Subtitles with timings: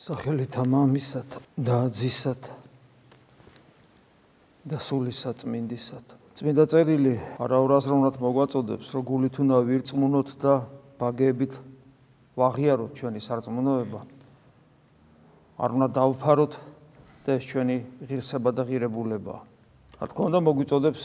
[0.00, 2.54] სახელითა მამისათა და ძისათა
[4.64, 6.16] და სულისა წმინდისათა.
[6.40, 10.54] წმინდა წერილი არაურაზროვნად მოგვაწოდებს, რომ გულით უნდა ვირწმუნოთ და
[10.96, 11.52] ბაგეებით
[12.32, 14.00] ვაღიაროთ ჩვენი სარწმუნოება.
[15.60, 16.52] არ უნდა დავფაროთ
[17.28, 19.36] და ეს ჩვენი ღირსება და ღირებულება.
[20.00, 21.04] რა თქმა უნდა მოგვიწოდებს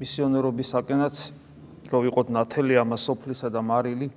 [0.00, 1.16] მისიონერობისაკენაც,
[1.92, 4.08] რომ ვიყოთ ნათელი ამას სოფლისა და მარილი.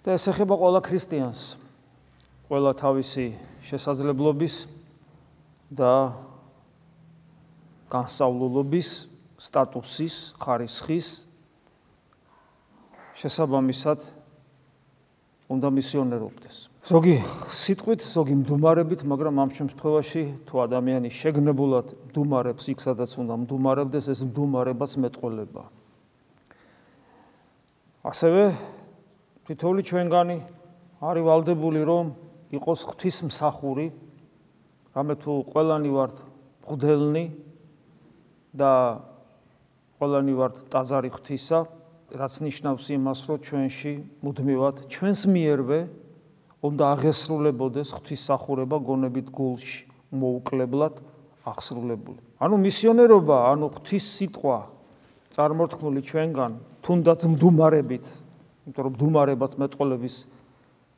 [0.00, 1.61] და ეს ეხება ყველა ქრისტიანს.
[2.52, 3.32] ყველა თავისი
[3.64, 4.54] შესაძლებლობის
[5.72, 6.12] და
[7.88, 8.88] განსავლულობის
[9.40, 11.08] სტატუსის, ხარისხის
[13.16, 14.04] შესაბამისად
[15.48, 16.56] უნდა მისიონერობდეს.
[16.92, 17.16] ზოგი
[17.48, 24.20] სიტყვით, ზოგი მდუმარებით, მაგრამ ამ შემთხვევაში თუ ადამიანი შეგნებულად მდუმარებს იქ, სადაც უნდა მდუმარებდეს, ეს
[24.28, 25.64] მდუმარებაც მეტყველება.
[28.04, 28.42] ასევე
[29.48, 30.36] თითოეული ჩვენგანი
[31.00, 32.21] არის ვალდებული რომ
[32.52, 33.86] იყოს ღვთის მსახური,
[34.92, 36.16] რამე თუ ყველანი ვართ
[36.68, 37.24] ღვდელნი
[38.52, 38.72] და
[39.96, 41.58] ყველანი ვართ ტაძარი ღვთისა,
[42.12, 45.80] რაც ნიშნავს იმას, რომ ჩვენში მუდმივად ჩვენს მიერვე
[46.62, 51.00] უნდა აღესრულებოდეს ღვთისმსახურება გონებით გულში, მოუკლებლად
[51.48, 52.20] აღსრულებული.
[52.36, 54.58] ანუ მისიონერობა, ანუ ღვთის სიტყვა
[55.32, 56.52] წარმორთქმული ჩვენგან,
[56.84, 58.06] თუნდაც მდუმარებით,
[58.68, 60.16] იმიტომ რომ მდუმარებაც მეტყოლების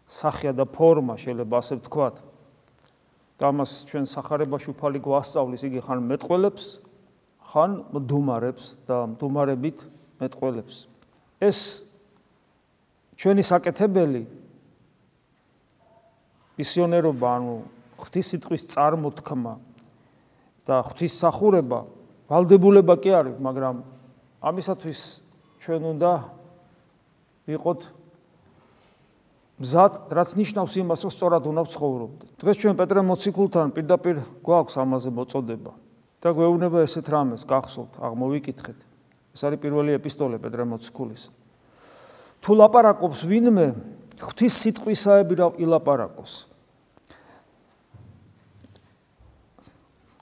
[0.08, 2.16] სახეა და ფორმა შეიძლება ასე ვთქვათ.
[3.34, 6.64] და ამას ჩვენ сахарებაში უფალი გვასწავლის იგი ხან მეტყველებს,
[7.50, 9.78] ხან მდუმარებს და მდუმარებით
[10.22, 10.76] მეტყველებს.
[11.42, 11.58] ეს
[13.18, 14.22] ჩვენი საკეთებელი
[16.54, 17.54] მისიონერობა, ანუ
[17.98, 19.54] ღვთისიტყვის წარმოთქმა
[20.66, 21.80] და ღვთის სახურება,
[22.30, 23.82] ვალდებულება კი არის, მაგრამ
[24.46, 25.00] ამისათვის
[25.58, 26.12] ჩვენ უნდა
[27.50, 27.80] ვიყოთ
[29.54, 32.30] მზად, რაც ნიშნავს იმას, რომ სწორად უნდა ვცხოვრობდეთ.
[32.42, 35.72] დღეს ჩვენ პეტრე მოციქულთან პირდაპირ გვაქვს ამაზე მოწოდება
[36.18, 38.78] და გვეუბნება ესეთ რამეს, გახსოვთ, აღმოვიკითხეთ.
[39.34, 41.22] ეს არის პირველი ეპისტოლე პეტრე მოციქულის.
[42.42, 43.66] თუ ლაპარაკობს ვინმე,
[44.18, 46.32] ღვთის სიტყვისაები რა ილაპარაკოს.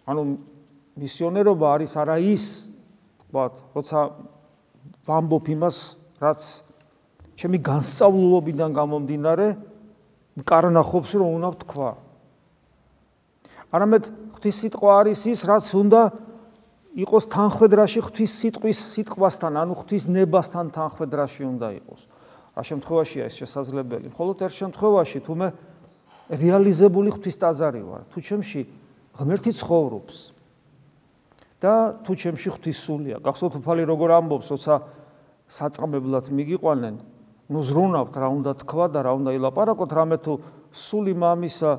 [0.06, 0.22] ანუ
[0.98, 2.44] მისიონერობა არის არა ის,
[3.30, 3.98] ვთქვათ, როცა
[5.08, 5.76] ვამბობ იმას,
[6.20, 6.40] რაც
[7.42, 9.46] ჩემი განსწავლულობიდან გამომდინარე
[10.38, 11.90] მკარნახობს რომ უნდა ვთქვა.
[13.74, 14.04] არამედ
[14.38, 16.02] ღვთის სიტყვა არის ის, რაც უნდა
[17.02, 22.00] იყოს თანხვედრაში ღვთის სიტყვის სიტყვასთან, ანუ ღვთის ნებასთან თანხვედრაში უნდა იყოს.
[22.52, 24.06] რა შემთხვევაშია ეს შესაძლებელი?
[24.12, 25.48] მხოლოდ ერთ შემთხვევაში, თუ მე
[26.30, 28.60] რეალიზებული ღვთის ტაძარი ვარ, თუ ჩემში
[29.18, 30.16] ღმერთი ცხოვრობს
[31.58, 31.72] და
[32.06, 33.16] თუ ჩემში ღვთის სულია.
[33.24, 34.74] გახსოვთ უფალი როგორ ამბობს, როცა
[35.48, 36.94] საწამებლად მიგიყვანენ,
[37.52, 40.32] ნუ ზრუნავთ რა უნდა თქვა და რა უნდა ილაპარაკოთ რამე თუ
[40.72, 41.72] სული მამისა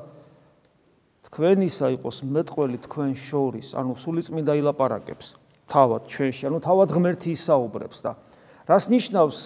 [1.28, 5.34] თქვენისა იყოს მეტყველი თქვენ შორის ანუ სული წმინდა ილაპარაკებს
[5.66, 8.12] თავად ჩვენში ანუ თავად ღმერთი ისაუბრებს და
[8.70, 9.38] რას ნიშნავს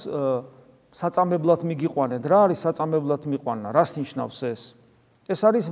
[0.98, 4.62] საწამებლად მიგიყვანეთ რა არის საწამებლად მიყვანა რას ნიშნავს ეს
[5.28, 5.66] ეს არის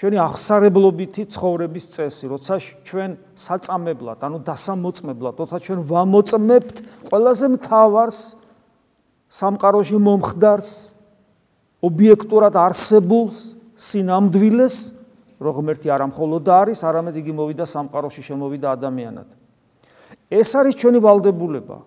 [0.00, 2.54] ჩვენი აღსარებლობითი ცხოვრების წესი როცა
[2.88, 6.76] ჩვენ საწამებლად ანუ დასამოწმებლად როცა ჩვენ ვამოწმებთ
[7.12, 8.20] ყველაზე მთავარს
[9.30, 10.70] სამყაროში მომხდარს
[11.86, 14.76] ობიექტურად არსებულს სინამდვილეს
[15.40, 19.28] რო ღმერთი არ ამხოლოდ არის, არამედ იგი მოვიდა სამყაროში, შემოვიდა ადამიანად.
[20.30, 21.78] ეს არის ჩვენი ვალდებულება.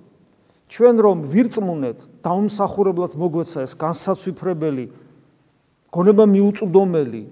[0.73, 4.85] ჩვენ რომ ვირწმუნეთ, დაუმსახურებლად მოგვეცა ეს განსაცვიფრებელი
[5.93, 7.23] გონება მიუწვდომელი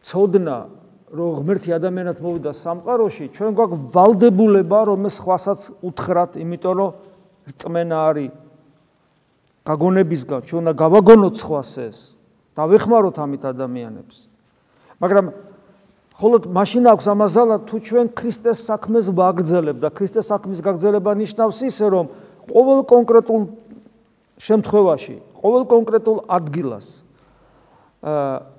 [0.00, 0.56] ცოდნა
[1.14, 6.90] რომ ღმერთი ადამიანად მოვიდა სამყაროში, ჩვენ გვაქვს ვალდებულება რომ ეს ხვასაც უთხრათ, იმიტომ რომ
[7.48, 8.30] რწმენა არის
[9.64, 11.98] გაგონებისგან ჩვენ უნდა გავაგონოთ სხვას ეს.
[12.54, 14.16] და ვეხმაროთ ამით ადამიანებს.
[15.02, 15.26] მაგრამ
[16.14, 21.86] ხოლოდ მაშინ აქვს ამაზალა თუ ჩვენ ქრისტეს საქმეს ვაგრძელებ და ქრისტეს საქმის გაგრძელება ნიშნავს ისე
[21.90, 22.06] რომ
[22.46, 23.42] ყოველ კონკრეტულ
[24.38, 26.86] შემთხვევაში ყოველ კონკრეტულ ადგილას
[28.04, 28.54] აა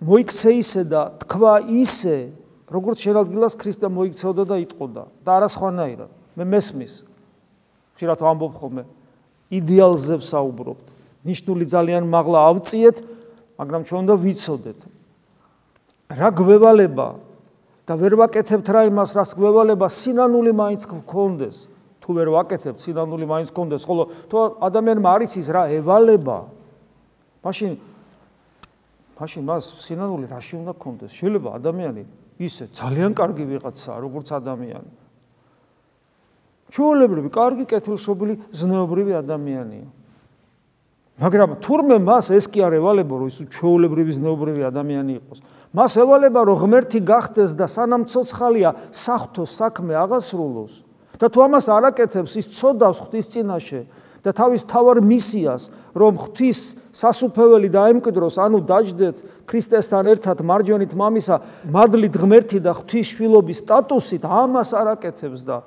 [0.00, 2.16] მოიქცე ისე და თქვა ისე
[2.72, 6.10] როგორც შეიძლება ქრისტე მოიქცეოდა და იტყოდა და არა სხვანაირად.
[6.34, 7.09] მე მესმის
[8.00, 8.84] ხშირად ვამბობ ხოლმე.
[9.52, 10.86] იდეალზე ვსაუბრობთ
[11.28, 12.96] ნიშნული ძალიან მაღლა ავწიეთ
[13.60, 14.80] მაგრამ ჩვენ უნდა ვიცოდეთ.
[16.16, 17.08] რა გვევალება
[17.84, 21.68] და ვერ ვაკეთებთ რა იმას რაც გვევალება სინანული მაინც გქონდეს.
[22.00, 23.82] თუ ვერ ვაკეთებთ სინანული მაინც გქონდეს.
[23.84, 26.38] ხოლო თუ ადამიანმა არ იცის რა ევალება
[27.44, 27.70] მაშინ
[29.20, 31.12] მაშინ მას სინანული რაში უნდა გქონდეს?
[31.12, 32.02] შეიძლება ადამიანი
[32.40, 34.99] ისე ძალიან კარგი ვიღაცაა როგორც ადამიანი
[36.70, 39.88] ჩვეულებრივი, კარგი კეთილშობილი, ზნეობრივი ადამიანია.
[41.20, 45.38] მაგრამ თურმე მას ეს კი არ ევალება რომ ის ჩვეულებრივი ზნეობრივი ადამიანი იყოს
[45.76, 50.72] მას ევალება რომ ღმერთი გახდეს და სანამ ცოცხალია სახთო საქმე აღასრულოს
[51.20, 53.80] და თუ ამას არაკეთებს ის ცოდავს ღვთის წინაშე
[54.24, 55.62] და თავის თავარ მისიას
[55.92, 56.58] რომ ღვთის
[56.96, 61.36] სასუფეველი დაემკვიდროს ანუ დაждდეთ ქრისტესთან ერთად მარჯვენით მამისა
[61.68, 65.60] მადლით ღმერთი და ღვთის შვილობის სტატუსით ამას არაკეთებს და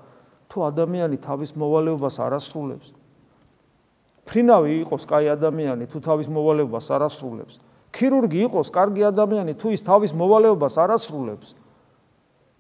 [0.54, 2.94] თუ ადამიანი თავის მოვალეობას არასრულებს?
[4.30, 7.58] ფრინავი იყოს კაი ადამიანი თუ თავის მოვალეობას არასრულებს?
[7.90, 11.58] ქირურგი იყოს კარგი ადამიანი თუ ის თავის მოვალეობას არასრულებს?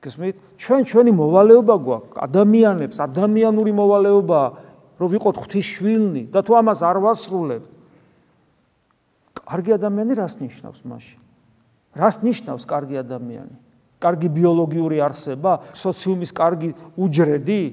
[0.01, 0.35] გესმით?
[0.57, 2.17] ჩვენ ჩვენი მოვალეობა გვაქვს.
[2.17, 4.41] ადამიანებს ადამიანური მოვალეობა
[4.97, 7.73] რომ ვიყოთ ღვთის შვილნი და თუ ამას არ ვასრულებთ.
[9.43, 11.19] კარგი ადამიანი რას ნიშნავს მაშინ
[11.99, 13.55] რას ნიშნავს კარგი ადამიანი
[14.03, 16.69] კარგი ბიოლოგიური არსება სოციუმის კარგი
[17.00, 17.63] უჯრედი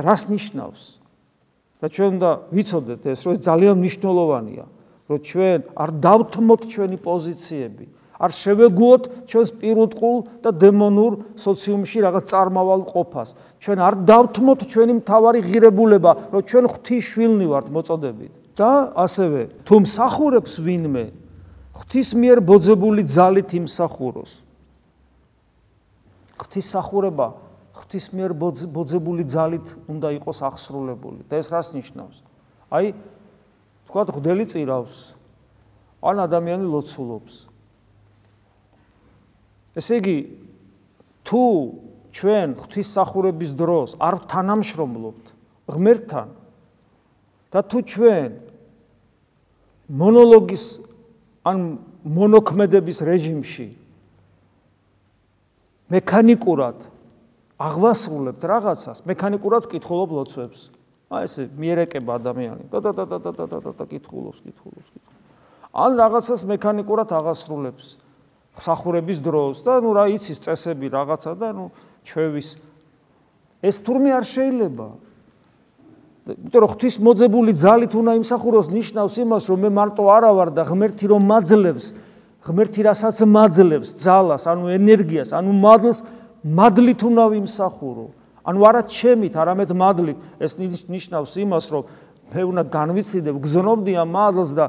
[0.00, 0.82] რას ნიშნავს?
[1.80, 4.64] და ჩვენ უნდა ვიცოდეთ ეს რომ ეს ძალიან მნიშვნელოვანია
[5.08, 7.84] რომ ჩვენ არ დავთმოთ ჩვენი პოზიციები
[8.20, 13.28] არ შევეგუოთ ჩვენს პირუტყულ და დემონურ სოციუმში რაღაც წარმავალ ყოფას.
[13.64, 18.32] ჩვენ არ დავთმოთ ჩვენი მთავარი ღირებულება რომ ჩვენ ღვთის შვილნი ვართ მოწოდებით.
[18.60, 21.04] და ასევე თუ მსახურებს ვინმე
[21.72, 24.32] ღვთის მიერ ბოძებული ძალით იმსახუროს
[26.40, 27.28] ღვთის სახურება
[27.76, 28.32] ღვთის მიერ
[28.72, 31.24] ბოძებული ძალით უნდა იყოს აღსრულებული.
[31.28, 32.16] და ეს რას ნიშნავს?
[32.72, 32.94] აი
[33.88, 35.14] თქვა ღდელი წირავს
[36.00, 37.34] ან ადამიანი ლოცულობს.
[39.76, 40.18] ესე იგი
[41.24, 41.42] თუ
[42.10, 45.26] ჩვენ ღვთისმსახურების დროს არ თანამშრომლობთ
[45.70, 46.28] ღმერთთან
[47.54, 48.30] და თუ ჩვენ
[49.90, 50.64] მონოლოგის
[51.46, 53.79] ან მონოქმედების რეჟიმში
[55.90, 56.78] მექანიკურად
[57.60, 60.70] აღვასრულებთ რაღაცას მექანიკურად კითხულობ ლოცვებს.
[61.10, 62.64] აი ესე მიერეკება ადამიანი.
[62.70, 65.18] და და და და და და და და კითხულობს კითხულობს კითხულობს.
[65.74, 67.86] ან რაღაცას მექანიკურად აღასრულებს
[68.60, 71.66] სახურების დროს და ნუ რა იცის წესები რაღაცა და ნუ
[72.06, 72.48] ჩვევის.
[73.60, 74.88] ეს თურმე არ შეიძლება.
[76.30, 80.62] იმიტომ რომ ღვთის მოძებული ძალით უნდა იმსახუროს ნიშნავს იმას რომ მე მარტო არა ვარ და
[80.68, 81.86] ღმერთი რომ მაძლევს
[82.46, 85.98] ღმერთი რასაც მაძლევს ძალას ანუ ენერგიას ანუ მადლს
[86.40, 88.06] მადლით უნდა ვიმსახურო
[88.44, 90.18] ანუ არა ჩემით, არამედ მადლით.
[90.40, 90.56] ეს
[90.88, 91.82] ნიშნავს იმას, რომ
[92.32, 94.64] მე უნდა განვიცდიდე, გზნობდია მადლს და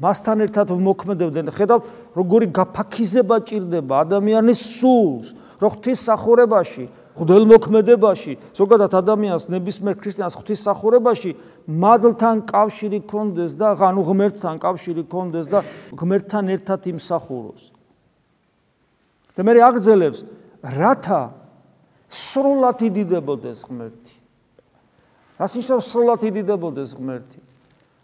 [0.00, 1.52] მასთან ერთად ვმოქმედებდე.
[1.52, 1.82] ხედავთ,
[2.16, 5.26] როგორი გაფაქიზება ჭირდება ადამიანის სულს,
[5.60, 11.36] რო ღვთის სახურებაში, ღვთელმოქმედებაში, ზოგადად ადამიანს ნებისმიერ ქრისტიანს ღვთის სახურებაში
[11.68, 15.60] მადლთან კავშირი ქონდეს და ანუ ღმერთთან კავშირი ქონდეს და
[15.92, 17.62] ღმერთთან ერთად იმსახუროს.
[19.36, 20.24] და მე აგრძელებს,
[20.64, 21.22] რათა
[22.08, 24.14] სრულად იდიდებოდეს ღმერთი.
[25.36, 27.51] რას ნიშნავს სრულად იდიდებოდეს ღმერთი?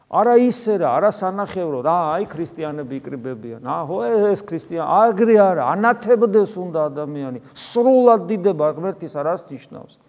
[0.09, 3.61] არა ისე რა, არა სანახევრო, რა, აი ქრისტიანები იკრიბებიან.
[3.61, 3.97] აჰო,
[4.33, 7.39] ეს ქრისტიან, აგრე არა, ანათებდეს უნდა ადამიანი.
[7.53, 10.01] სრულად დიდება ღმერთის რას ნიშნავს?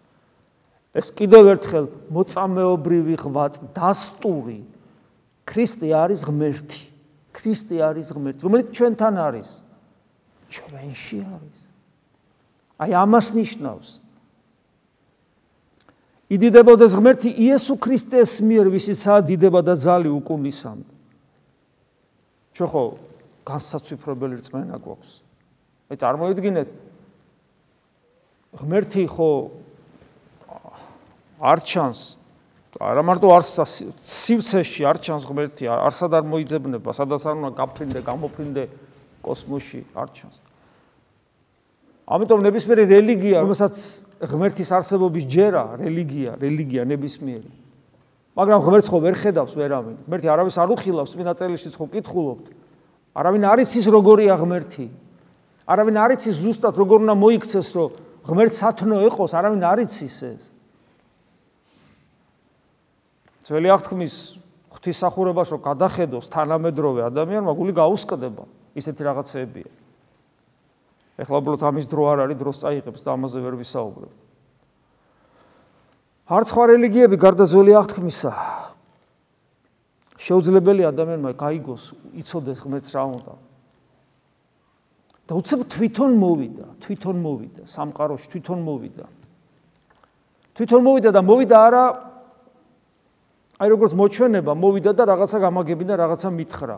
[0.90, 4.66] ეს კიდევ ერთხელ მოწამეობრივი ღვაწ დასტური.
[5.46, 6.82] ქრისტე არის ღმერთი.
[7.34, 9.50] ქრისტე არის ღმერთი, რომელიც ჩვენთან არის.
[10.50, 11.58] ჩვენში არის.
[12.80, 13.90] აი ამას ნიშნავს.
[16.30, 20.86] იდიდებოდეს ღმერთი იესო ქრისტეს მიერ, ვისიცაა დიდება და ძალი უკუნისამ.
[22.54, 22.84] ჩვენ ხო
[23.50, 25.12] განსაცვიფრებელი რწმენა გვაქვს.
[25.90, 26.70] აი წარმოიდგინეთ
[28.62, 29.30] ღმერთი ხო
[31.40, 32.00] არ ჩანს
[32.78, 33.44] არა მარტო არ
[34.06, 38.64] სივცეში არ ჩანს ღმერთი არსად არ მოიძებნება სადაც არ უნდა გაფრინდე გამოფრინდე
[39.26, 40.38] კოსმოსში არ ჩანს
[42.10, 43.76] ამიტომ ნებისმიერი რელიგია, რომელსაც
[44.20, 47.52] ღმერთის არსებობის ჯერა, რელიგია, რელიგია ნებისმიერი.
[48.36, 49.96] მაგრამ ღმერთს ხო ვერ ხედავს ვერავინ.
[50.08, 52.46] ღმერთი არავის არ უხილავს, წმინდა წერილშიც ხო კითხულობთ.
[53.16, 54.86] არავინ არ იცის როგორია ღმერთი.
[55.68, 57.90] არავინ არ იცის ზუსტად როგორ უნდა მოიქცეს, რომ
[58.28, 60.44] ღმერთს სათნო ეყოს, არავინ არ იცის ეს.
[63.48, 64.16] ძველი აღთქმის
[64.70, 68.44] ღვთისახურებას რო გადახედოს თანამედროვე ადამიანმა, გული გაუსკდება
[68.78, 69.70] ისეთი რაღაცეებია.
[71.20, 74.12] ეხლა უბრალოდ ამის დრო არ არის, დროს წაიღებს და ამაზე ვერ ვისაუბრებ.
[76.30, 78.32] არც სხვა რელიგიები გარდა ძველი აღთქმისა
[80.20, 81.84] შეუძლებელი ადამიანმა გაიგოს,
[82.22, 83.34] იცოდეს ღმერთს რა უნდა.
[85.30, 89.06] და უცებ თვითონ მოვიდა, თვითონ მოვიდა, სამყაროში თვითონ მოვიდა.
[90.58, 91.84] თვითონ მოვიდა და მოვიდა არა
[93.62, 96.78] აი როგორც მოჩვენება, მოვიდა და რაღაცა გამაგებინა, რაღაცა მითხრა.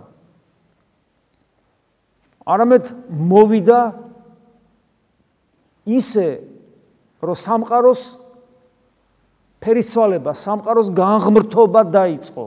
[2.44, 3.80] არამედ მოვიდა
[5.86, 6.28] ისე
[7.22, 8.02] რომ სამყაროს
[9.62, 12.46] ფერისვალება, სამყაროს განღმრთობა დაიწყო.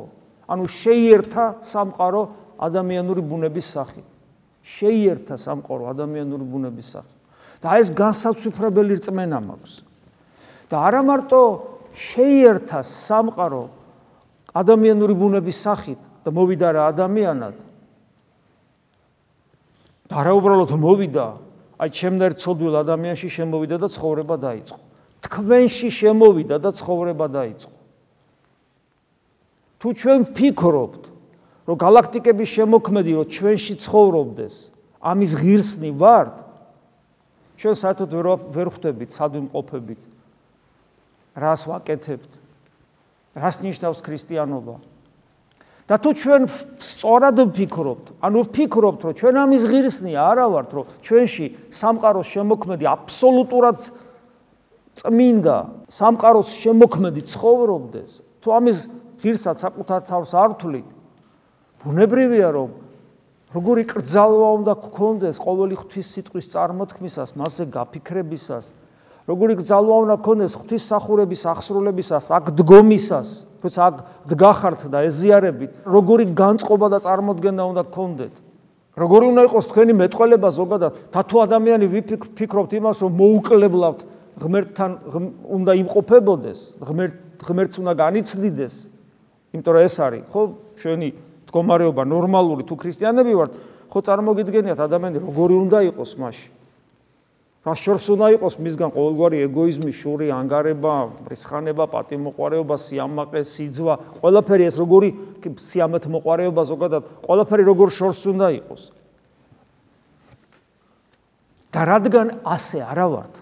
[0.50, 2.23] ანუ შეიერთა სამყარო
[2.59, 4.07] ადამიანური ბუნების სახით.
[4.64, 7.19] შეიერთა სამყარო ადამიანური ბუნების სახით.
[7.62, 9.73] და ეს განსაცვიფრებელი რწმენა მაქვს.
[10.69, 11.41] და არა მარტო
[11.95, 13.62] შეიერთა სამყარო
[14.53, 17.55] ადამიანური ბუნების სახით და მოვიდა რა ადამიანად.
[20.09, 21.26] და რა უბრალოდ მოვიდა,
[21.75, 24.78] აი ჩემნერ ცოდვილ ადამიანში შემოვიდა და ცხოვრება დაიწყო.
[25.25, 27.76] თქვენში შემოვიდა და ცხოვრება დაიწყო.
[29.81, 31.02] თუ ჩვენ ვფიქრობთ,
[31.69, 34.54] რომ galaktikების შემოქმედი რომ ჩვენში ცხოვრობდეს,
[35.00, 36.35] ამის ღირსნი ვართ,
[37.59, 38.11] ჩვენ საერთოდ
[38.54, 40.00] ვერ ხვდებით სადმყოფებით.
[41.35, 42.33] რას ვაკეთებთ?
[43.35, 44.93] რას ნიშნავს ქრისტიანობა?
[45.85, 46.43] და თუ ჩვენ
[46.81, 53.79] სწორად ვფიქრობთ, ანუ ვფიქრობთ, რომ ჩვენ ამის ღირსნი არა ვართ, რომ ჩვენში სამყაროს შემოქმედი აბსოლუტურად
[54.97, 55.57] წმინდა
[55.93, 58.11] სამყაროს შემოქმედი ცხოვრობდეს,
[58.41, 58.79] თუ ამის
[59.21, 60.88] ღირსაც საკუთარ თავს არ ვთვლით,
[61.85, 62.71] ბუნებრივია რომ
[63.53, 68.73] როგორი კრძალვა უნდა გქონდეს ყოველი ღვთის სიტყვის წარმოთქმისას, მასზე გაფიქრებისას,
[69.25, 73.28] როგორი კრძალვა უნდა გქონდეს ღვთის სახურების აღსრულებისას, აქ დგომისას,
[73.64, 73.97] როცა აქ
[74.28, 78.35] დგახართ და ეზიარებით, როგორი განწყობა და წარმოქმნა უნდა გქონდეთ.
[78.95, 84.00] როგორი უნდა იყოს თქვენი მეტყველება ზოგადად, თათო ადამიანი ვიფიქრობთ იმას, რომ მოუკლებლავთ
[84.45, 84.90] ღმერთთან
[85.50, 88.75] უნდა იმყოფებოდეს, ღმერთ ღმერთს უნდა განიცდიდეს.
[89.54, 90.43] იმიტომ რომ ეს არის, ხო,
[90.78, 91.09] ჩვენი
[91.49, 93.52] მდგომარეობა ნორმალური თუ ქრისტიანები ვართ,
[93.88, 96.49] ხო წარმოგიდგენიათ ადამიანი როგორი უნდა იყოს მასში.
[97.64, 100.94] რა შორს უნდა იყოს მისგან ყოველგვარი ეგოიზმი, შური, ანგარება,
[101.33, 105.09] რისხანება, პატიმოყარეობა, სიამაყე, სიძვა, ყველაფერი ეს როგორი
[105.40, 108.83] სიამეთ მოყარეობა ზოგადად, ყველაფერი როგორ შორს უნდა იყოს.
[111.75, 113.35] და რადგან ასე არა ვართ.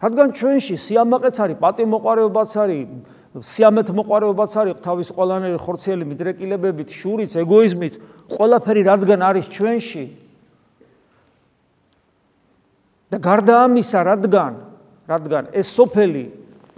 [0.00, 2.88] რადგან ჩვენში სიამაყეც არის, პატიმოყარეობაც არის,
[3.36, 7.94] სიამეთ მოყარეობაც არის თავის ყველანაირი ხორცელი მიდრეკილებებით, შურიც, ეგოიზმით,
[8.32, 10.04] ყველაფერი რადგან არის ჩვენში.
[13.12, 14.52] და გარდა ამისა, რადგან,
[15.04, 16.24] რადგან ეს სოფელი,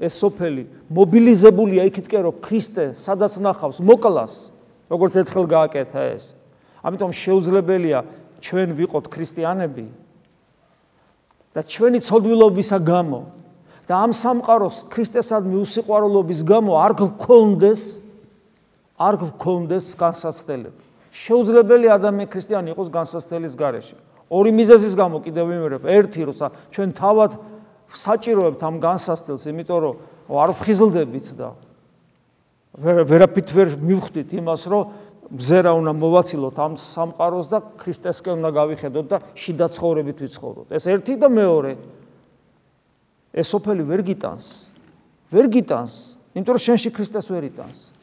[0.03, 4.51] ეს სოფელი მობილიზებულია იქითკენ, რომ ქრისტე სადაც ნახავს, მოკლას,
[4.91, 6.35] როგორც ერთხელ გააკეთა ეს.
[6.83, 7.99] ამიტომ შეუძლებელია
[8.43, 9.87] ჩვენ ვიყოთ ქრისტიანები
[11.55, 13.21] და ჩვენი ცოდვილობისა გამო
[13.87, 17.83] და ამ სამყაროს ქრისტესადმი უსიყვარულობის გამო არ გქონდეს
[18.99, 20.83] არ გქონდეს განსაცდელები.
[21.15, 23.97] შეუძლებელი ადამიანი ქრისტიანი იყოს განსაცდელის გარეშე.
[24.35, 25.83] ორი მიზეზის გამო კიდევ ვიმერებ.
[25.87, 27.31] ერთი, როცა ჩვენ თავად
[27.95, 29.95] საჭიროებთ ამ განსაცდელს, იმიტომ რომ
[30.35, 31.55] არ ვხიზლდებით და
[32.75, 34.83] ვერაფრით ვერ მივხვდით იმას, რომ
[35.31, 40.69] მზერა უნდა მოვაცილოთ ამ სამყაროს და ქრისტესკენ უნდა გავიხედოთ და შიდა ცხოვრებით ვიცხოვროთ.
[40.75, 41.79] ეს ერთი და მეორე.
[43.35, 44.45] ეს სოფელი ვერ გიტანს.
[45.31, 45.95] ვერ გიტანს,
[46.35, 47.94] იმიტომ რომ შენში ქრისტეს ვერ იტანს.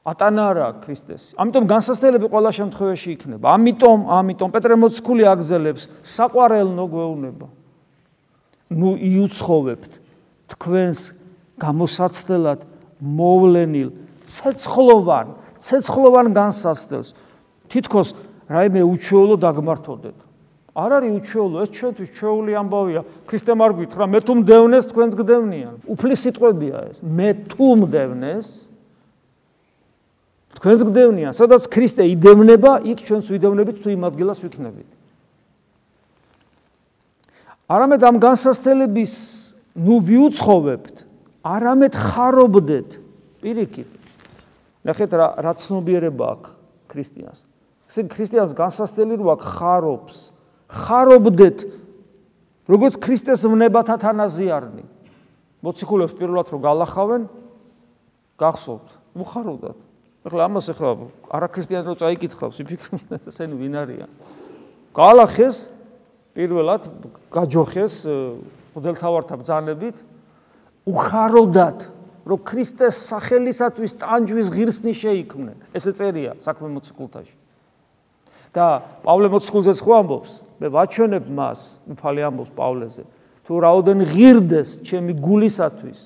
[0.00, 1.36] ატანა არა ქრისტეს.
[1.36, 3.46] ამიტომ განსასწრებელი ყველა შემთხვევაში იქნება.
[3.52, 7.46] ამიტომ, ამიტომ პეტრე მოციქული აგზელებს საყვარელნო გვეუბნება.
[8.70, 9.92] ნუ იუცხოვებთ
[10.56, 11.00] თქვენს
[11.60, 12.60] გამოსაცდელად
[13.00, 13.90] მოვლენილ
[14.24, 15.26] ცეცხლოვან,
[15.60, 17.08] ცეცხლოვან განსასწრელს.
[17.68, 18.08] თითქოს
[18.48, 20.16] რაიმე უჩვეულო დაგმართოდეთ.
[20.70, 23.00] არ არის უჩვეულო, ეს ჩვენთვის ჩვეული ამბავია.
[23.26, 25.74] ქრისტე არ გითხრა, მე თუ მდევნეს თქვენს გდევნიან.
[25.84, 26.96] უფლის სიტყვებია ეს.
[27.02, 28.69] მე თუ მდევნეს
[30.58, 31.32] თქვენს გდევნიან.
[31.36, 34.90] სადაც ქრისტე იდევნება, იქ ჩვენს ვიდევნებით თუ იმ ადგილას ვიქნებით.
[37.70, 39.14] არამედ ამ განსასწრების
[39.78, 40.96] ნუ ვიუცხოვებთ,
[41.46, 42.90] არამედ ხარობდეთ
[43.40, 43.90] პირიქით.
[44.84, 46.50] ნახეთ რა რა ცნობიერება აქვს
[46.90, 47.40] ქრისტიანს.
[47.86, 50.16] ესე ქრისტიანს განსასწრელი რო აქვს ხარობს.
[50.70, 51.58] ხარობდეთ
[52.70, 54.84] როგორც ქრისტეს ვნებათა თანაზიარნი
[55.66, 57.22] მოციქულებს პირველად რო გალახავენ
[58.38, 58.88] გახსოვთ
[59.18, 59.78] უხაროდათ
[60.24, 60.90] ახლა ამას ახლა
[61.32, 64.10] არაქრისტიანი რო წაიკითხავს იფიქრებს ესენი ვინ არიან.
[64.92, 65.70] გალახეს
[66.36, 66.82] პირველად
[67.32, 67.94] გაჯოხეს
[68.76, 69.96] მოდელთავართა ბძანებით
[70.86, 71.78] უხაროდათ
[72.28, 75.56] რომ ქრისტეს სახელისათვის ტანჯვის ღირსნი შეიქმნენ.
[75.72, 77.36] ესე წერია საქმე მოციქულთაში.
[78.50, 80.32] და პავლე მოციქულზეც ხო ამბობს.
[80.60, 83.04] მე ვაჩვენებ მას უფალი ამბობს პავლეზე
[83.48, 86.00] თუ რაოდენ ღირდეს ჩემი გულისათვის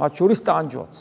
[0.00, 0.94] მათ შორის ტანჯვაც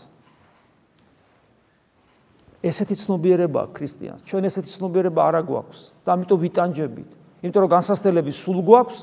[2.65, 4.25] ესეთი ცნობიერება ქრისტიანს.
[4.25, 5.79] ჩვენ ესეთი ცნობიერება არა გვაქვს.
[6.05, 7.09] და ამიტომ ვიტანჯებით.
[7.45, 8.99] იმიტომ რომ განსასწრებელი სულ გვაქვს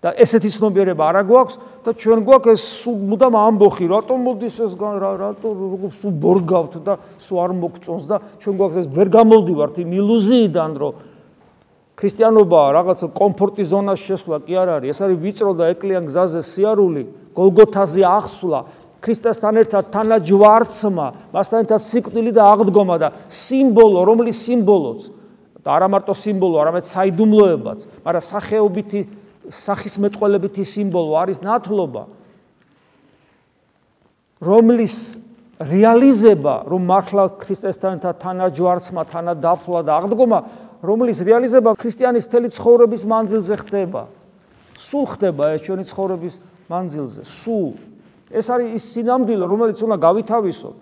[0.00, 5.48] და ესეთი ცნობიერება არა გვაქვს და ჩვენ გვაქვს ეს მუდამ ამბოხი რატომ მოდის ეს რატო
[5.52, 10.70] როგორ სულ ბორგავთ და სულ არ მოგწონს და ჩვენ გვაქვს ეს ვერ გამოლდივართ იმ ილუზიიდან
[10.80, 10.92] რომ
[12.00, 14.88] ქრისტიანობა რაღაც კომფორტის ზონაში შესვლა კი არ არის.
[14.88, 17.02] ეს არის ვიწრო და ეკლიან გზაზე სიარული
[17.36, 18.60] გოლგოთაზე ახსვლა
[19.00, 25.00] ქრისტესთან ერთად თანაჯვარცმა, მასთან ერთად სიკვდილი და აღდგომა და სიმბოლო, რომლის სიმბოლოც
[25.64, 29.00] და არა მარტო სიმბოლო, არამედ საიდუმლოებაც, მაგრამ სახეობითი
[29.50, 32.02] სახისმეტყველებითი სიმბოლო არის ნათლობა.
[34.40, 34.96] რომლის
[35.60, 40.38] რეალიზება, რომ მართლა ქრისტესთან ერთად თანაჯვარცმა, თანადაფლა და აღდგომა,
[40.80, 44.02] რომლის რეალიზება ქრისტიანის თელი ცხოვრების მანძილზე ხდება.
[44.80, 46.34] სულ ხდება ეს ჩვენი ცხოვრების
[46.72, 47.89] მანძილზე, სულ
[48.30, 50.76] ეს არის ის სინამდვილე, რომელიც უნდა გავითავისოთ.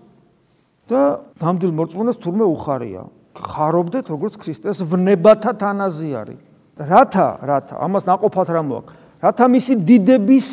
[0.88, 3.02] და ნამდვილ მორწმუნეს თურმე უხარია.
[3.36, 6.36] ხარობდეთ როგორც ქრისტეს ვნებათა თანაზიარი.
[6.80, 8.92] რათა, რათა, ამას ناقოფათ რა მოაქვს.
[9.20, 10.48] რათა მისი დიდების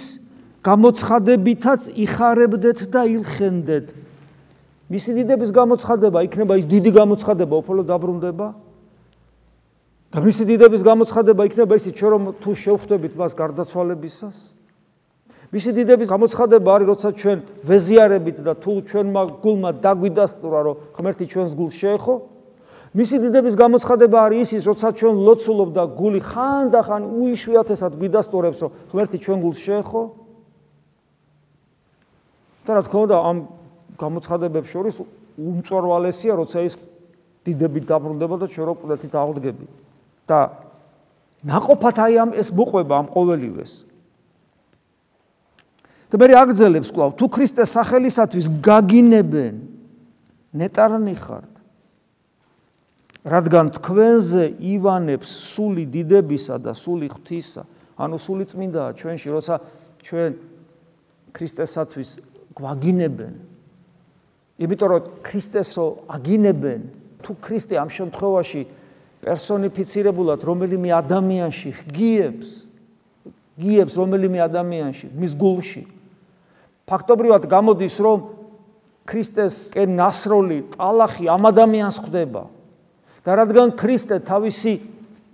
[0.65, 3.85] გამოცხადებითაც იხარებდეთ და ილხენდეთ.
[4.91, 8.47] მისი დიდების გამოცხადება იქნება ის დიდი გამოცხადება, უფრო დაბრუნდება.
[10.15, 14.35] და მისი დიდების გამოცხადება იქნება ისე, ჩვენ რომ თუ შევხვდებით მას გარდაცვალებისას,
[15.55, 21.51] მისი დიდების გამოცხადება არის, როცა ჩვენ ვეზიარებით და თუ ჩვენმა გულმა დაგვიდასტურა, რომ ღმერთი ჩვენს
[21.55, 22.15] გულს შეეხო,
[22.91, 29.17] მისი დიდების გამოცხადება არის ის, როცა ჩვენ ლოცულობ და გული ხანდახან უიშვიათესად გვიდასტურებს, რომ ღმერთი
[29.23, 30.01] ჩვენ გულს შეეხო.
[32.65, 33.37] და რა თქმა უნდა, ამ
[33.95, 34.95] გამოცხადებებს შორის
[35.39, 36.73] უმწვერვალესია, როცა ის
[37.45, 39.65] დიდებით დაბრუნდება და ჩვენ რო ყველეთით აღდგები.
[40.25, 40.39] და
[41.45, 43.94] ناقოფათაი ამ ეს მოყვება ამ ყოველივეს.
[46.09, 49.55] და მე აგრძელებს კვლავ თუ ქრისტეს სახელისათვის გაგინებენ
[50.55, 51.51] ნეტარნი ხართ.
[53.25, 57.65] რადგან თქვენზე ივანებს სული დიდებისა და სული ღვთისა
[57.97, 59.55] ანუ სული წმინდაა ჩვენში როცა
[60.05, 60.31] ჩვენ
[61.33, 62.09] ქრისტესათვის
[62.53, 63.33] გვაგინებენ
[64.61, 66.81] იმიტომ რომ ქრისტეს რო აგინებენ
[67.25, 68.61] თუ ქრისტე ამ შემთხვევაში
[69.25, 72.49] პერსონიფიცირებულად რომელიმე ადამიანში გიებს
[73.55, 75.83] გიებს რომელიმე ადამიანში მის გულში.
[76.85, 78.25] ფაქტობრივად გამოდის რომ
[79.09, 82.43] ქრისტეს კენ ნასროლი ტალახი ამ ადამიანს ხდება
[83.25, 84.73] და რადგან ქრისტე თავისი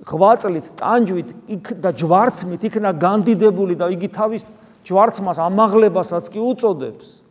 [0.08, 4.46] ღვაწლით, ტანჯვით იქ და ჯვარცმით იქნა განდიდებული და იგი თავის
[4.88, 7.22] ჯვარცმას ამაღლებასაც კი უწოდებს.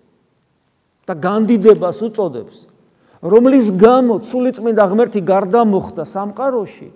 [1.10, 2.56] და განდიდებას უწოდებს.
[3.20, 6.88] რომლის გამო სულიწმინდა ღმერთი გარდა მოხდა სამყაროში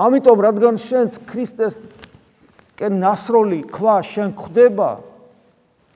[0.00, 1.76] ამიტომ რადგან შენც ქრისტეს
[2.80, 5.09] კენ ნასროლი ქვა შენ ხდება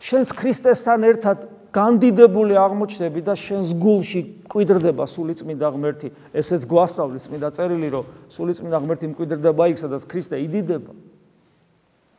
[0.04, 1.38] შენს ქრისტესთან ერთად
[1.74, 4.20] განდიდებული აღმოჩნდები და შენს გულში
[4.52, 6.08] კვიდრდება სულიწმინდა ღმერთი.
[6.36, 10.92] ესეც გვასწავლის წმინდა წერილი, რომ სულიწმინდა ღმერთი მკვიდრდება იქ, სადაც ქრისტე იდიდება.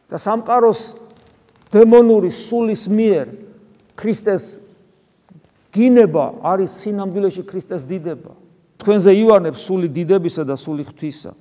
[0.10, 0.82] და სამყაროს
[1.74, 3.28] დემონური სულის მიერ
[3.98, 4.62] ქრისტეს
[5.74, 8.32] გინება არის სინამდვილეში ქრისტეს დიდება.
[8.80, 11.34] თქვენზე ივანებს სული დიდებისა და სული ღვთისა.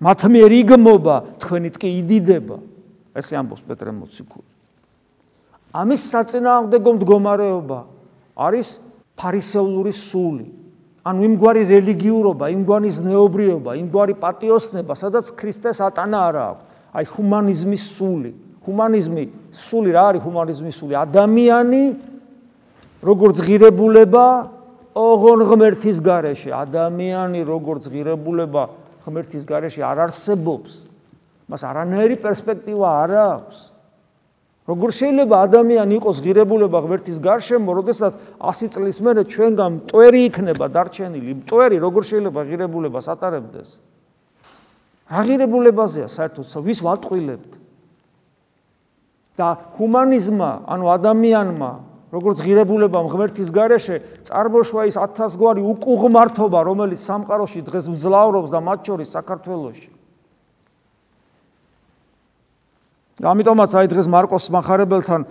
[0.00, 2.56] მათ მიერ იგმობა, თქვენით კი იდიდება.
[3.16, 4.59] ესე ამბობს პეტრე მოციქული.
[5.70, 7.78] ამის საწინააღმდეგო მდგომარეობა
[8.36, 8.68] არის
[9.20, 10.46] ფარისეულური სული.
[11.00, 16.64] ანუ იმგვარი რელიგიურობა, იმგვარი ზნეობრიობა, იმგვარი პატიოსნება, სადაც ქრისტეს ატანა არა აქვს.
[16.92, 18.30] აი ჰუმანიზმის სული.
[18.66, 20.94] ჰუმანიზმი სული რა არის ჰუმანიზმის სული?
[21.00, 21.82] ადამიანი
[23.00, 24.26] როგორც ღირებულება
[24.92, 28.62] ოღონ ღმერთის გარეშე, ადამიანი როგორც ღირებულება
[29.06, 30.84] ღმერთის გარეშე არ არსებობს.
[31.48, 33.69] მას არანაირი პერსპექტივა არ აქვს.
[34.68, 41.32] როგორ შეიძლება ადამიანი იყოს ღირებულება ღმერთის გარშემო, როდესაც 100 წლის მერე ჩვენგან მტვერი იქნება დარჩენილი,
[41.44, 43.68] მტვერი როგორ შეიძლება ღირებულებას ატარებდეს?
[45.10, 47.60] რა ღირებულებაზეა საერთოდ, ვის ვატყვილებთ?
[49.40, 51.70] და ჰუმანიზმა, ანუ ადამიანმა,
[52.12, 53.96] როგორც ღირებულება ღმერთის გარეშე,
[54.28, 59.99] წარმოშვა ის 1000 გვარი უკუღმართობა, რომელიც სამყაროში დღეს მძლავრობს და მათ შორის საქართველოში.
[63.20, 65.24] ამიტომაც აი დღეს მარკოს მახარებელთან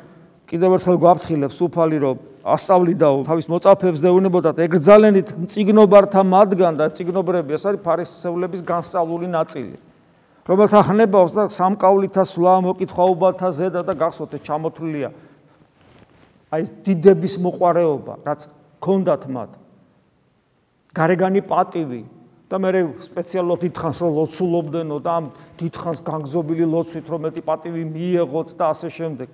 [0.49, 7.65] კიდევ ერთხელ გვაფრთხილებს უფალი რომ ასწავლიდაო თავის მოწაფეებს დაუნებოდათ ეგრძალენით მწიგნობართა მათგან და წიგნობრები ეს
[7.65, 9.75] არის ფარისევლების განსწავლული ნაწილი.
[10.49, 15.09] რომელთა ხნებავს და სამკავლითა სვლა მოკითხაობათა ზედა და გახსოვთ ჩამოთვლილია.
[16.49, 18.49] აი დიდების მოყარეობა რაც
[18.81, 19.51] ქონდათ მათ.
[20.93, 22.01] გარეგანი პატივი
[22.49, 25.25] და მე სპეციალურად დიდხანს რომ ლოცულობდნო და ამ
[25.61, 29.29] დიდხანს განგზობილი ლოცვით რომ მეტი პატივი მიიღოთ და ასე შემდეგ.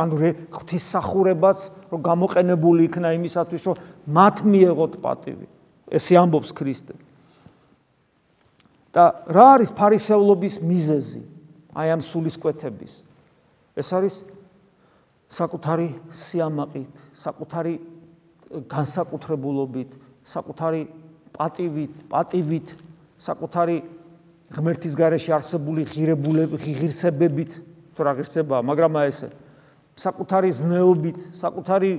[0.00, 0.14] ანუ
[0.48, 1.58] ღვთისახურებაც
[1.92, 3.76] რომ გამოყენებული იქნა იმისათვის რომ
[4.08, 5.46] მათ მიიღოთ პატივი.
[5.92, 6.94] ესე ამბობს ქრისტე.
[8.96, 11.20] და რა არის ფარისეულობის მიზეზი?
[11.76, 12.92] აი ამ სულისკვეთების.
[13.76, 14.24] ეს არის
[15.28, 17.74] საკუთარი სიამაყით, საკუთარი
[18.72, 19.90] განსაკუთრებულობით,
[20.24, 20.82] საკუთარი
[21.36, 22.74] პატივით, პატივით,
[23.20, 23.76] საკუთარი
[24.56, 27.56] ღმერთის გარეშე არსებული ღირებულები, ღირსებებით,
[27.96, 29.30] თუ რა ღირსებაა, მაგრამ ესე
[29.96, 31.90] საკუთარი ზნეობით, საკუთარი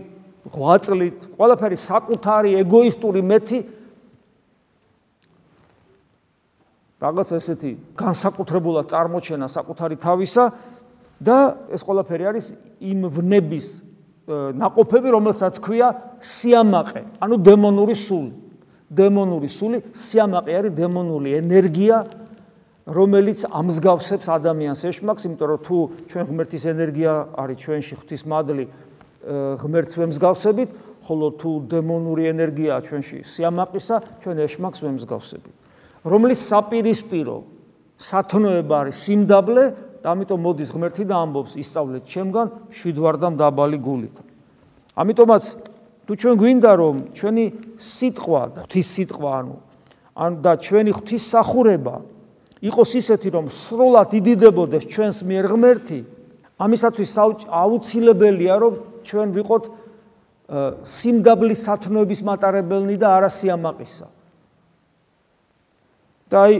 [0.53, 3.59] ღვაწლით, ყველაფერი საკუთარი ეგოისტური მეთი
[7.01, 10.45] რაღაც ესეთი განსაკუთრებულად წარმოჩენა საკუთარი თავისა
[11.21, 11.37] და
[11.73, 12.45] ეს ყველაფერი არის
[12.81, 13.67] იმ ვნების
[14.27, 18.46] ნაყოფები, რომელსაც ქვია სიამაყე, ანუ დემონური სული.
[18.87, 21.97] დემონური სული, სიამაყე არის დემონური ენერგია,
[22.87, 28.65] რომელიც ამსგავსებს ადამიანს ეშმაკს, იმიტომ რომ თუ ჩვენ ღმერთის ენერგია არის ჩვენში ღვთის მადლი
[29.59, 30.69] ღმერთს ვემსგავსებით,
[31.03, 35.55] ხოლო თუ დემონური ენერგია ჩვენში სიამაყისა, ჩვენ ეშმაკს ვემსგავსებით.
[36.07, 37.37] რომლის საპირისპირო
[37.99, 39.63] სათნოება არის სიმდაბლე
[40.03, 44.15] და ამიტომ მოდის ღმერთი და ამბობს ისწავლეთ ჩემგან შვიდვარდამ დაბალი გულით.
[44.95, 45.43] ამიტომაც
[46.07, 49.55] თუ ჩვენ გვინდა რომ ჩვენი სიტყვა, ღვთის სიტყვა, ანუ
[50.17, 51.95] ან და ჩვენი ღვთის სახურება
[52.63, 55.99] იყოს ისეთი რომ სრულად იდიდებოდეს ჩვენს მიერ ღმერთი,
[56.57, 57.11] ამისათვის
[57.45, 58.73] აუცილებელია რომ
[59.05, 59.63] ჩვენ ვიყოთ
[60.87, 64.07] სიმდაბლის სათნოების მატარებელნი და არა სიამაყისა.
[66.27, 66.55] და აი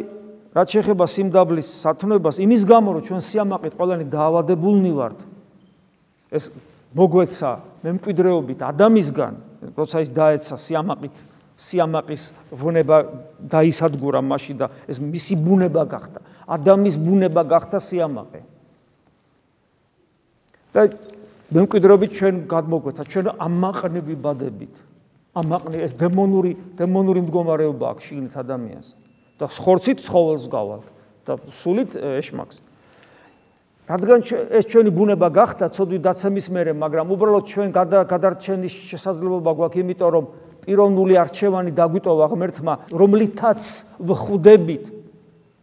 [0.55, 5.19] რაც შეეხება სიმდაბლის სათნოებას, იმის გამო რომ ჩვენ სიამაყით ყველანი დაავადებულნი ვართ.
[6.31, 6.51] ეს
[6.95, 7.52] მოგვეცა
[7.84, 9.34] მემკვიდრეობით ადამიანისგან,
[9.76, 11.15] როცა ის დაეცა სიამაყით,
[11.58, 12.23] სიამაყის
[12.54, 12.97] ვუნება
[13.41, 16.19] დაისადგურა მასში და ეს მისი ბუნება გახდა.
[16.47, 18.41] ადამიანის ბუნება გახდა სიამაყე.
[20.73, 20.82] და
[21.52, 24.76] მემკვიდრეობით ჩვენ გადმოგვეცა, ჩვენ ამაყნები ბადებით.
[25.34, 28.88] ამაყნე ეს დემონური დემონური მდგომარეობა აქვს შიგნით ადამიანს.
[29.38, 30.82] და ხორცით ცხოველს გავალ
[31.26, 32.58] და სულით ეშმაკს.
[33.88, 34.19] რადგან
[34.52, 37.69] ეს ჩვენი ბუნება გახდა ცოდვი დაცემის მერე, მაგრამ უბრალოდ ჩვენ
[38.12, 40.26] გადარჩენის შესაძლებლობა გვაქვს, იმიტომ რომ
[40.67, 43.62] პიროვნული არჩევანი დაგვიტოვა ღმერთმა, რომლითაც
[44.04, 44.86] ვხვდებით,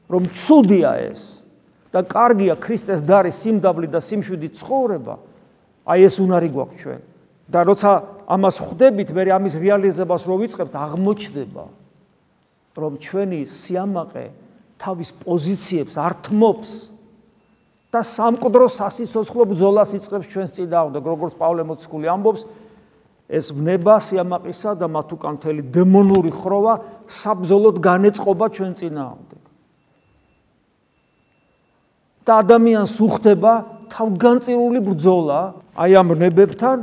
[0.08, 1.44] რომ ცუდია ეს
[1.92, 5.14] და კარგია ქრისტეს დარი სიმდაბლე და სიმშვიდი ცხოვრება.
[5.84, 7.00] აი ეს უნარი გვაქვს ჩვენ.
[7.44, 7.90] და როცა
[8.24, 11.64] ამას ხვდებით, მე ამის რეალიზებას რო ვიწყებთ, აღმოჩნდება,
[12.72, 14.26] რომ ჩვენი სიამაყე
[14.80, 16.93] თავის პოზიციებს ართმობს
[17.94, 22.42] და სამკვდრო სასიცოცხლო ბრძოლას იწყებს ჩვენს წინააღმდეგ, როგორც პავლე მოციქული ამბობს,
[23.30, 26.74] ეს ვნება სიამაყისა და მათ უკან მთელი დემონური ხროვა
[27.06, 29.42] საბრძოლოდ განეწყობა ჩვენ წინააღმდეგ.
[32.24, 33.52] და ადამიანს უხდება
[33.92, 35.40] თავგანწირული ბრძოლა
[35.76, 36.78] აი ამ ნებებთან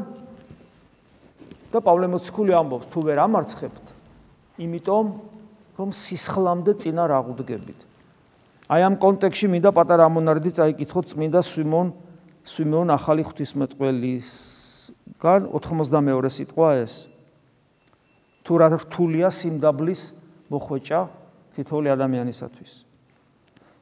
[1.73, 3.85] და პავლე მოციქული ამბობს, თუ ვერ ამარცხებთ,
[4.61, 5.05] იმიტომ
[5.81, 7.79] რომ სისხლამდე წინა რაღუდგებით.
[8.71, 11.91] აი ამ კონტექსში მინდა პატარა ამონარიდი წაიკითხოთ წმინდა სვიმონ
[12.47, 17.11] სვიმონ ახალი ღვთისმეტყველისგან 92 სიტყვა ეს.
[18.41, 20.01] თუ რა რთულია სიმდაბლის
[20.49, 21.01] მოხვეჭა
[21.55, 22.71] თითოეული ადამიანისათვის.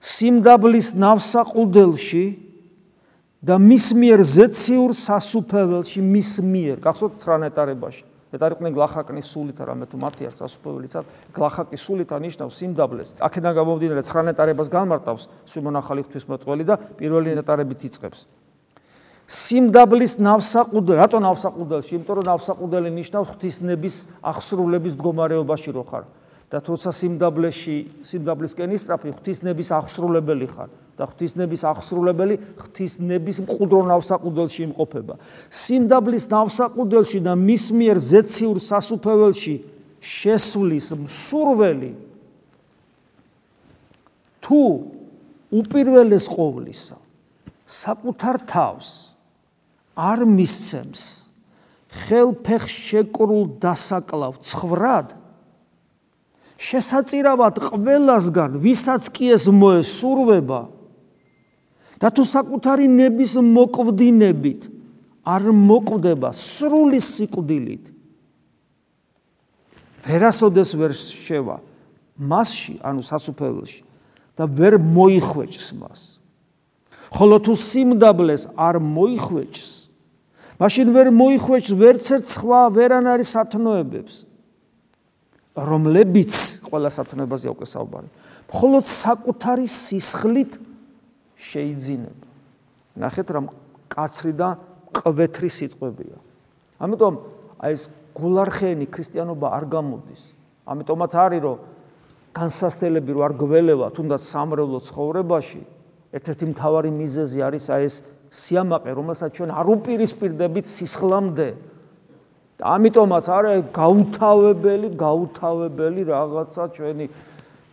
[0.01, 2.25] სიმდაბლის ნავსაყუდელში
[3.39, 8.03] და მის მიერ ზეციურ სასუფეველში მის მიერ, გახსოვთ 19 ეტარებაში.
[8.29, 13.09] მეტარიყვნენ გლახაკნის სულით რამე თუ მათი არ სასופველიცად გლახაკის სულით ანიშნავს სიმდაბლეს.
[13.17, 18.19] აქედან გამომდინარე 9 ნეტარებას განმარტავს სიმონ ახალი ღვთისმეტყველი და პირველი ნეტარებით იწყებს
[19.29, 21.91] სიმდაბლის ნავსაყუდელ რატო ნავსაყუდელში?
[22.01, 26.03] იმიტომ რომ ნავსაყუდელი ნიშნავს ღვთისნების აღსრულების მდგომარეობაში რო ხარ
[26.49, 27.77] და თორსა სიმდაბლეში
[28.09, 35.15] სიმდაბლისკენ ისტრაფი ღვთისნების აღსრულებელი ხარ და ღვთისნების აღსრულებელი ღვთისნების მყუდრო ნავსაყუდელში იმყოფება.
[35.47, 39.55] სიმდაბლის ნავსაყუდელში და მის მიერ ზეციურ სასუფეველში
[40.01, 41.91] შესვლის მსურველი
[44.43, 44.61] თუ
[45.53, 46.97] უპირველეს ყოვლისა
[47.69, 48.89] საკუთარ თავს
[49.99, 51.03] არ მისცემს
[52.05, 55.13] ხელფეხ შეკრულ დასაკლავ ცხრად
[56.59, 60.61] შესაწირავად ყველასგან, ვისაც კი ეს მოესურვება
[61.99, 64.67] და თუ საკუთარი ნების მოკვდინებით
[65.23, 67.83] არ მოკვდება სრული სიკვდილით
[70.03, 71.57] ვერასოდეს ვერ შევა
[72.19, 73.83] მასში, ანუ სასუფეველში
[74.35, 76.01] და ვერ მოიხვეჭს მას.
[77.15, 79.69] ხოლო თუ სიმდაბლეს არ მოიხვეჭს,
[80.59, 84.27] მაშინ ვერ მოიხვეჭს ვერცერთ სხვა ვერან არის სათნოებებს.
[85.67, 86.33] რომლებიც
[86.69, 88.09] ყველა სათნოებაზე უკვე საუბარი.
[88.49, 90.51] მხოლოდ საკუთარი სისხლით
[91.39, 92.25] შეიძინება.
[92.99, 93.41] ნახეთ რა
[93.89, 94.47] კაცრი და
[94.93, 96.17] ყვეთრი სიტყვებია.
[96.79, 97.13] ამიტომ
[97.59, 97.83] აი ეს
[98.15, 100.21] გულარხენი ქრისტიანობა არ გამოდის.
[100.67, 101.57] ამიტომაც არის რომ
[102.35, 105.61] განსასწელები რო არ გველევა თუნდაც სამრევლო ცხოვრებაში
[106.13, 107.95] ერთ-ერთი მთავარი მიზეზი არის აი ეს
[108.29, 111.47] სიამაყე, რომელსაც ჩვენ არ უპირისპირდებით სისხლამდე.
[112.59, 117.05] და ამიტომაც არის გაუთავებელი, გაუთავებელი რაღაცა ჩვენი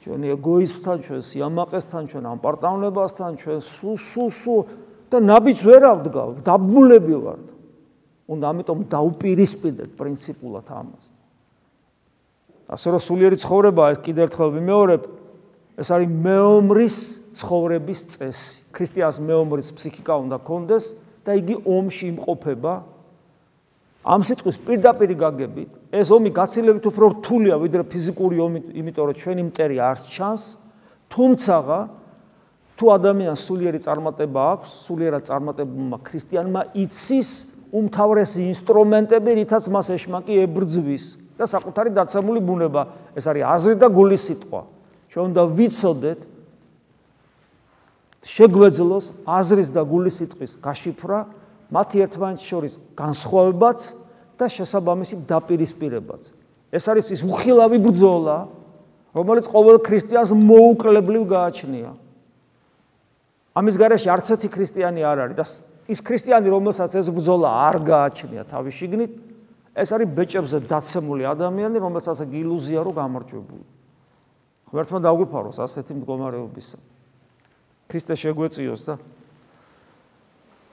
[0.07, 4.57] ჩვენი ეგოიზმთან, ჩვენ სიამაყესთან, ჩვენ ამპარტავნებასთან, ჩვენ სუ სუ სუ
[5.11, 7.47] და ნაბიჯს ვერ ავდგავ, დაბულები ვართ.
[8.31, 11.05] უნდა ამიტომ დაუპირისპირდეთ პრინციპულად ამას.
[12.71, 15.03] ასე რომ სულიერი ცხოვრება ეს კიდევ ერთხელ ვიმეორებ,
[15.79, 16.97] ეს არის მეომრის
[17.39, 18.51] ცხოვრების წესი.
[18.75, 20.85] ქრისტიანს მეომრის ფსიქიკა უნდა კონდეს
[21.27, 22.75] და იგი ომში იმყოფება.
[24.07, 29.43] ამ სიტყვის პირდაპირ გაგებით, ეს ომი გაცილებით უფრო რთულია ვიდრე ფიზიკური ომი, იმიტომ რომ ჩვენი
[29.51, 30.43] მტერი არ ჩანს,
[31.11, 31.57] თუმცა
[32.77, 37.29] თუ ადამიანს სულიერი წარმატება აქვს, სულიერად წარმატებულმა ქრისტიანმა იცის
[37.73, 41.05] უმთავრესი ინსტრუმენტები, რითაც მას ეშმაკი ებრძვის
[41.41, 42.83] და საკუთარი დაცემული ბუნება,
[43.17, 44.61] ეს არის აზრი და გულის სიტყვა.
[45.11, 46.21] ჩვენ უნდა ვიცოდეთ
[48.27, 51.19] შეგვეძლოს აზრის და გულის სიტყვის გაშიფრა,
[51.73, 53.81] მათი ერთმანეთს შორის განსხვავებაც
[54.39, 56.23] და შესაბამისი დაპირისპირებაც.
[56.73, 58.39] ეს არის ის უხილავი ბრძოლა,
[59.17, 61.91] რომელიც ყოველ ქრისტიანს მოუკლებლივ გააჩნია.
[63.57, 65.45] ამის garaში არც ერთი ქრისტიანი არ არის და
[65.89, 69.13] ის ქრისტიანი, რომელსაც ეს ბრძოლა არ გააჩნია თავის შიგნით,
[69.77, 73.65] ეს არის ბეჭებზე დაცემული ადამიანი, რომელსაც ილუზია რო გამარჯვებული.
[74.73, 76.79] ღმერთმა დაგვიფაროს ასეთი მდგომარეობისა.
[77.87, 78.95] ქრისტე შეგვეციოს და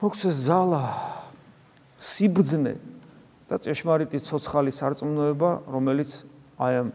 [0.04, 0.84] მოხსეს ზალა
[1.96, 2.76] სიბძნე
[3.48, 6.28] და ჭეშმარიტი ცოცხალი სარწმუნოება, რომელიც
[6.60, 6.88] აი ამ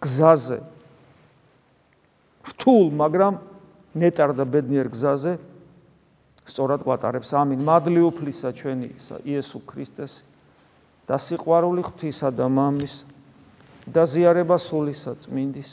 [0.00, 0.58] გზაზე
[2.46, 3.34] რთულ, მაგრამ
[4.00, 5.36] ნეტარ და ბედნიერ გზაზე
[6.46, 7.34] სწორად გვატარებს.
[7.36, 7.60] ამინ.
[7.60, 8.88] მადლი უფლისა ჩვენი
[9.26, 10.22] იესო ქრისტეს
[11.04, 13.02] და სიყვარული ღვთისა და მამის
[13.86, 15.70] და ზიარება სულისა წმინდის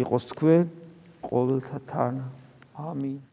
[0.00, 0.64] იყოს თქვენ
[1.22, 2.14] ყოველთა თან.
[2.74, 3.27] ამინ.